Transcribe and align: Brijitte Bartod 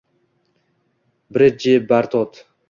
Brijitte 1.37 1.77
Bartod 1.93 2.43